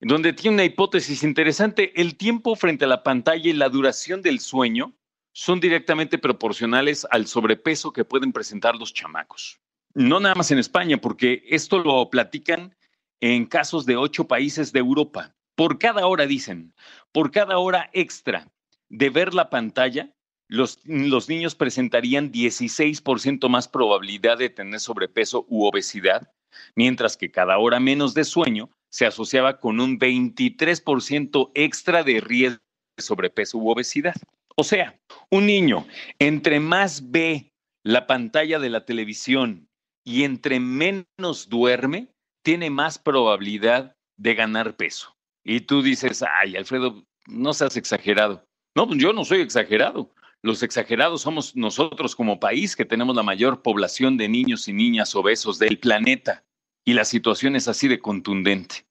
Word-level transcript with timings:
donde 0.00 0.32
tiene 0.32 0.54
una 0.54 0.64
hipótesis 0.64 1.22
interesante. 1.22 2.00
El 2.00 2.16
tiempo 2.16 2.56
frente 2.56 2.84
a 2.84 2.88
la 2.88 3.02
pantalla 3.02 3.50
y 3.50 3.52
la 3.52 3.68
duración 3.68 4.22
del 4.22 4.40
sueño 4.40 4.94
son 5.32 5.60
directamente 5.60 6.18
proporcionales 6.18 7.06
al 7.10 7.26
sobrepeso 7.26 7.92
que 7.92 8.04
pueden 8.04 8.32
presentar 8.32 8.76
los 8.76 8.92
chamacos. 8.92 9.60
No 9.94 10.20
nada 10.20 10.34
más 10.34 10.50
en 10.50 10.58
España, 10.58 10.98
porque 10.98 11.42
esto 11.48 11.78
lo 11.78 12.10
platican 12.10 12.76
en 13.20 13.46
casos 13.46 13.86
de 13.86 13.96
ocho 13.96 14.28
países 14.28 14.72
de 14.72 14.80
Europa. 14.80 15.34
Por 15.54 15.78
cada 15.78 16.06
hora, 16.06 16.26
dicen, 16.26 16.74
por 17.12 17.30
cada 17.30 17.58
hora 17.58 17.90
extra 17.92 18.48
de 18.88 19.10
ver 19.10 19.34
la 19.34 19.50
pantalla, 19.50 20.14
los, 20.48 20.86
niños 20.86 21.54
presentarían 21.54 22.32
16% 22.32 23.48
más 23.48 23.68
probabilidad 23.68 24.38
de 24.38 24.50
tener 24.50 24.80
sobrepeso 24.80 25.44
u 25.48 25.66
obesidad, 25.66 26.32
mientras 26.74 27.16
que 27.16 27.30
cada 27.30 27.58
hora 27.58 27.80
menos 27.80 28.14
de 28.14 28.24
sueño 28.24 28.70
se 28.90 29.06
asociaba 29.06 29.58
con 29.58 29.80
un 29.80 29.98
23% 29.98 31.50
extra 31.54 32.02
de 32.02 32.20
riesgo 32.20 32.62
de 32.96 33.02
sobrepeso 33.02 33.58
u 33.58 33.70
obesidad. 33.70 34.14
O 34.56 34.64
sea, 34.64 34.98
un 35.30 35.46
niño, 35.46 35.86
entre 36.18 36.58
más 36.60 37.10
ve 37.10 37.52
la 37.84 38.06
pantalla 38.06 38.58
de 38.58 38.70
la 38.70 38.84
televisión 38.84 39.68
y 40.04 40.24
entre 40.24 40.58
menos 40.58 41.48
duerme, 41.48 42.08
tiene 42.42 42.70
más 42.70 42.98
probabilidad 42.98 43.94
de 44.16 44.34
ganar 44.34 44.76
peso. 44.76 45.14
Y 45.44 45.60
tú 45.60 45.82
dices, 45.82 46.24
ay, 46.40 46.56
Alfredo, 46.56 47.04
no 47.26 47.52
seas 47.52 47.76
exagerado. 47.76 48.44
No, 48.74 48.86
pues 48.86 49.00
yo 49.00 49.12
no 49.12 49.24
soy 49.24 49.40
exagerado. 49.40 50.10
Los 50.42 50.62
exagerados 50.62 51.22
somos 51.22 51.56
nosotros 51.56 52.14
como 52.14 52.38
país 52.38 52.76
que 52.76 52.84
tenemos 52.84 53.16
la 53.16 53.22
mayor 53.22 53.62
población 53.62 54.16
de 54.16 54.28
niños 54.28 54.68
y 54.68 54.72
niñas 54.72 55.14
obesos 55.14 55.58
del 55.58 55.78
planeta. 55.78 56.44
Y 56.88 56.94
la 56.94 57.04
situación 57.04 57.54
es 57.54 57.68
así 57.68 57.86
de 57.86 57.98
contundente. 57.98 58.86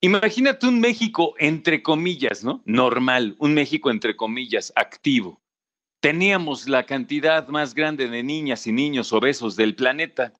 Imagínate 0.00 0.66
un 0.66 0.80
México 0.80 1.36
entre 1.38 1.80
comillas, 1.80 2.42
¿no? 2.42 2.60
Normal, 2.64 3.36
un 3.38 3.54
México 3.54 3.92
entre 3.92 4.16
comillas, 4.16 4.72
activo. 4.74 5.40
Teníamos 6.00 6.68
la 6.68 6.86
cantidad 6.86 7.46
más 7.46 7.72
grande 7.72 8.08
de 8.08 8.24
niñas 8.24 8.66
y 8.66 8.72
niños 8.72 9.12
obesos 9.12 9.54
del 9.54 9.76
planeta. 9.76 10.32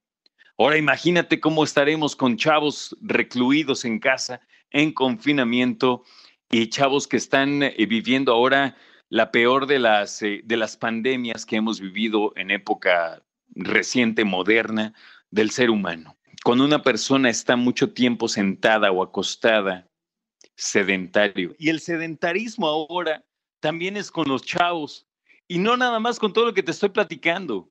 Ahora 0.58 0.78
imagínate 0.78 1.38
cómo 1.38 1.62
estaremos 1.62 2.16
con 2.16 2.36
chavos 2.36 2.96
recluidos 3.00 3.84
en 3.84 4.00
casa, 4.00 4.40
en 4.72 4.90
confinamiento, 4.90 6.02
y 6.50 6.70
chavos 6.70 7.06
que 7.06 7.18
están 7.18 7.62
eh, 7.62 7.86
viviendo 7.88 8.32
ahora 8.32 8.76
la 9.10 9.30
peor 9.30 9.68
de 9.68 9.78
las, 9.78 10.22
eh, 10.22 10.40
de 10.42 10.56
las 10.56 10.76
pandemias 10.76 11.46
que 11.46 11.54
hemos 11.54 11.80
vivido 11.80 12.32
en 12.34 12.50
época 12.50 13.22
reciente, 13.54 14.24
moderna, 14.24 14.92
del 15.30 15.52
ser 15.52 15.70
humano. 15.70 16.16
Cuando 16.44 16.64
una 16.64 16.82
persona 16.82 17.28
está 17.28 17.56
mucho 17.56 17.92
tiempo 17.92 18.28
sentada 18.28 18.90
o 18.90 19.02
acostada, 19.02 19.86
sedentario. 20.56 21.54
Y 21.58 21.68
el 21.68 21.80
sedentarismo 21.80 22.66
ahora 22.66 23.24
también 23.60 23.96
es 23.96 24.10
con 24.10 24.28
los 24.28 24.42
chavos. 24.42 25.06
Y 25.48 25.58
no 25.58 25.76
nada 25.76 25.98
más 25.98 26.18
con 26.18 26.32
todo 26.32 26.46
lo 26.46 26.54
que 26.54 26.62
te 26.62 26.70
estoy 26.70 26.90
platicando. 26.90 27.68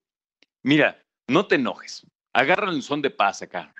Mira, 0.64 1.02
no 1.28 1.48
te 1.48 1.56
enojes. 1.56 2.06
Agarra 2.34 2.70
un 2.70 2.82
son 2.82 3.02
de 3.02 3.10
paz 3.10 3.42
acá. 3.42 3.74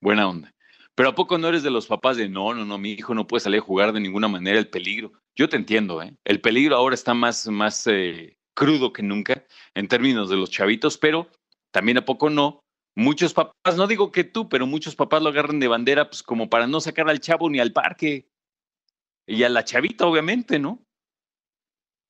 Buena 0.00 0.28
onda. 0.28 0.52
Pero 0.94 1.10
¿a 1.10 1.14
poco 1.14 1.36
no 1.36 1.48
eres 1.48 1.62
de 1.62 1.70
los 1.70 1.86
papás 1.86 2.16
de 2.16 2.28
no, 2.28 2.54
no, 2.54 2.64
no, 2.64 2.78
mi 2.78 2.92
hijo 2.92 3.14
no 3.14 3.26
puede 3.26 3.42
salir 3.42 3.60
a 3.60 3.64
jugar 3.64 3.92
de 3.92 4.00
ninguna 4.00 4.28
manera 4.28 4.58
el 4.58 4.68
peligro? 4.68 5.12
Yo 5.34 5.48
te 5.48 5.56
entiendo, 5.56 6.02
¿eh? 6.02 6.16
El 6.24 6.40
peligro 6.40 6.74
ahora 6.74 6.94
está 6.94 7.12
más, 7.12 7.46
más 7.48 7.86
eh, 7.86 8.38
crudo 8.54 8.92
que 8.92 9.02
nunca 9.02 9.44
en 9.74 9.88
términos 9.88 10.30
de 10.30 10.36
los 10.36 10.50
chavitos, 10.50 10.96
pero 10.96 11.28
también 11.70 11.98
a 11.98 12.04
poco 12.04 12.30
no. 12.30 12.64
Muchos 12.96 13.34
papás, 13.34 13.76
no 13.76 13.86
digo 13.86 14.10
que 14.10 14.24
tú, 14.24 14.48
pero 14.48 14.66
muchos 14.66 14.96
papás 14.96 15.22
lo 15.22 15.28
agarran 15.28 15.60
de 15.60 15.68
bandera, 15.68 16.08
pues 16.08 16.22
como 16.22 16.48
para 16.48 16.66
no 16.66 16.80
sacar 16.80 17.08
al 17.10 17.20
chavo 17.20 17.50
ni 17.50 17.60
al 17.60 17.72
parque. 17.72 18.26
Y 19.26 19.42
a 19.42 19.50
la 19.50 19.64
chavita, 19.64 20.06
obviamente, 20.06 20.58
¿no? 20.58 20.82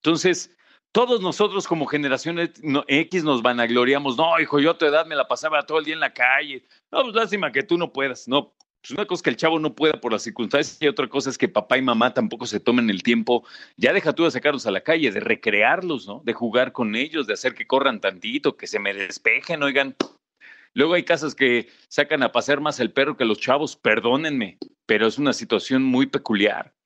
Entonces, 0.03 0.57
todos 0.93 1.21
nosotros 1.21 1.67
como 1.67 1.87
generación 1.87 2.39
X 2.87 3.25
nos 3.25 3.43
vanagloriamos, 3.43 4.17
no, 4.17 4.39
hijo, 4.39 4.61
yo 4.61 4.71
a 4.71 4.79
tu 4.79 4.87
edad 4.87 5.07
me 5.07 5.17
la 5.17 5.27
pasaba 5.27 5.67
todo 5.67 5.81
el 5.81 5.85
día 5.85 5.95
en 5.95 6.01
la 6.01 6.15
calle. 6.15 6.65
No, 6.93 7.03
pues 7.03 7.15
lástima 7.17 7.51
que 7.51 7.65
tú 7.65 7.77
no 7.77 7.93
puedas. 7.93 8.29
No, 8.29 8.55
pues 8.81 8.93
una 8.93 9.07
cosa 9.07 9.19
es 9.19 9.23
que 9.25 9.31
el 9.31 9.37
chavo 9.37 9.59
no 9.59 9.75
pueda 9.75 10.01
por 10.01 10.13
las 10.13 10.23
circunstancias 10.23 10.81
y 10.81 10.87
otra 10.87 11.09
cosa 11.09 11.31
es 11.31 11.37
que 11.37 11.49
papá 11.49 11.79
y 11.79 11.83
mamá 11.83 12.15
tampoco 12.15 12.47
se 12.47 12.61
tomen 12.61 12.91
el 12.91 13.03
tiempo, 13.03 13.45
ya 13.77 13.93
deja 13.93 14.13
tú 14.13 14.23
de 14.23 14.31
sacarlos 14.31 14.67
a 14.67 14.71
la 14.71 14.83
calle, 14.83 15.11
de 15.11 15.19
recrearlos, 15.19 16.07
¿no? 16.07 16.23
De 16.25 16.33
jugar 16.33 16.71
con 16.71 16.95
ellos, 16.95 17.27
de 17.27 17.33
hacer 17.33 17.55
que 17.55 17.67
corran 17.67 18.01
tantito, 18.01 18.57
que 18.57 18.69
se 18.69 18.79
me 18.79 18.95
despejen, 18.95 19.65
oigan. 19.65 19.97
Luego 20.77 20.93
hay 20.93 21.05
casas 21.05 21.35
que 21.35 21.71
sacan 21.89 22.23
a 22.23 22.33
pasear 22.33 22.61
más 22.61 22.81
el 22.81 22.93
perro 22.93 23.17
que 23.17 23.25
los 23.25 23.41
chavos, 23.41 23.77
perdónenme, 23.77 24.59
pero 24.85 25.07
es 25.07 25.17
una 25.17 25.33
situación 25.33 25.83
muy 25.83 26.05
peculiar. 26.05 26.77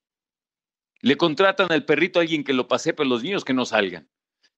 Le 1.01 1.17
contratan 1.17 1.73
al 1.73 1.85
perrito 1.85 2.21
a 2.21 2.23
alguien 2.23 2.45
que 2.45 2.53
lo 2.53 2.69
pase, 2.69 2.93
pero 2.93 3.09
los 3.09 3.25
niños 3.25 3.45
que 3.45 3.53
no 3.53 3.65
salgan. 3.65 4.09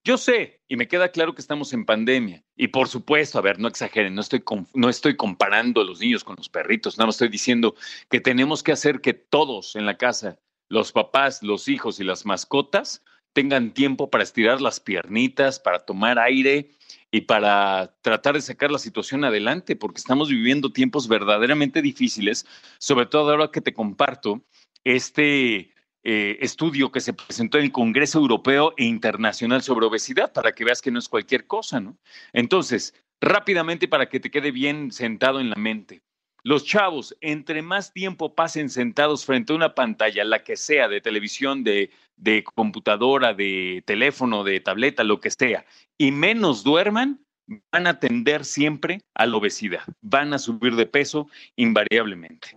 Yo 0.04 0.18
sé, 0.18 0.60
y 0.68 0.76
me 0.76 0.86
queda 0.86 1.12
claro 1.12 1.34
que 1.34 1.40
estamos 1.40 1.72
en 1.72 1.86
pandemia. 1.86 2.44
Y 2.56 2.68
por 2.68 2.88
supuesto, 2.88 3.38
a 3.38 3.40
ver, 3.40 3.58
no 3.58 3.68
exageren, 3.68 4.14
no 4.14 4.20
estoy, 4.20 4.44
no 4.74 4.90
estoy 4.90 5.16
comparando 5.16 5.80
a 5.80 5.84
los 5.84 6.00
niños 6.00 6.24
con 6.24 6.36
los 6.36 6.50
perritos, 6.50 6.98
nada 6.98 7.06
más 7.06 7.14
estoy 7.14 7.28
diciendo 7.28 7.74
que 8.10 8.20
tenemos 8.20 8.62
que 8.62 8.72
hacer 8.72 9.00
que 9.00 9.14
todos 9.14 9.76
en 9.76 9.86
la 9.86 9.96
casa, 9.96 10.40
los 10.68 10.92
papás, 10.92 11.42
los 11.42 11.68
hijos 11.68 12.00
y 12.00 12.04
las 12.04 12.26
mascotas, 12.26 13.02
tengan 13.32 13.72
tiempo 13.72 14.10
para 14.10 14.24
estirar 14.24 14.60
las 14.60 14.78
piernitas, 14.78 15.58
para 15.58 15.78
tomar 15.78 16.18
aire 16.18 16.72
y 17.14 17.20
para 17.20 17.94
tratar 18.00 18.34
de 18.34 18.40
sacar 18.40 18.70
la 18.72 18.78
situación 18.78 19.22
adelante, 19.22 19.76
porque 19.76 19.98
estamos 19.98 20.30
viviendo 20.30 20.72
tiempos 20.72 21.06
verdaderamente 21.06 21.82
difíciles, 21.82 22.46
sobre 22.78 23.04
todo 23.04 23.30
ahora 23.30 23.50
que 23.52 23.60
te 23.60 23.74
comparto 23.74 24.42
este 24.82 25.74
eh, 26.04 26.38
estudio 26.40 26.90
que 26.90 27.00
se 27.00 27.12
presentó 27.12 27.58
en 27.58 27.64
el 27.64 27.72
Congreso 27.72 28.18
Europeo 28.18 28.72
e 28.78 28.84
Internacional 28.84 29.62
sobre 29.62 29.84
Obesidad, 29.84 30.32
para 30.32 30.52
que 30.52 30.64
veas 30.64 30.80
que 30.80 30.90
no 30.90 30.98
es 30.98 31.10
cualquier 31.10 31.46
cosa, 31.46 31.80
¿no? 31.80 31.98
Entonces, 32.32 32.94
rápidamente 33.20 33.88
para 33.88 34.08
que 34.08 34.18
te 34.18 34.30
quede 34.30 34.50
bien 34.50 34.90
sentado 34.90 35.38
en 35.38 35.50
la 35.50 35.56
mente. 35.56 36.02
Los 36.44 36.64
chavos, 36.64 37.14
entre 37.20 37.60
más 37.60 37.92
tiempo 37.92 38.34
pasen 38.34 38.70
sentados 38.70 39.26
frente 39.26 39.52
a 39.52 39.56
una 39.56 39.74
pantalla, 39.74 40.24
la 40.24 40.42
que 40.42 40.56
sea, 40.56 40.88
de 40.88 41.02
televisión, 41.02 41.62
de, 41.62 41.90
de 42.22 42.42
computadora, 42.44 43.34
de 43.34 43.82
teléfono, 43.84 44.44
de 44.44 44.60
tableta, 44.60 45.02
lo 45.02 45.20
que 45.20 45.30
sea, 45.30 45.66
y 45.98 46.12
menos 46.12 46.62
duerman, 46.62 47.18
van 47.72 47.88
a 47.88 47.98
tender 47.98 48.44
siempre 48.44 49.00
a 49.14 49.26
la 49.26 49.36
obesidad, 49.36 49.82
van 50.00 50.32
a 50.32 50.38
subir 50.38 50.76
de 50.76 50.86
peso 50.86 51.28
invariablemente. 51.56 52.56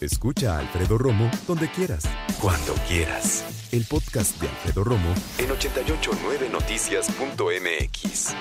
Escucha 0.00 0.56
a 0.56 0.60
Alfredo 0.60 0.96
Romo 0.98 1.30
donde 1.46 1.68
quieras, 1.68 2.10
cuando 2.40 2.74
quieras. 2.88 3.68
El 3.70 3.84
podcast 3.84 4.40
de 4.40 4.48
Alfredo 4.48 4.82
Romo 4.82 5.14
en 5.38 5.50
889noticias.mx. 5.50 8.34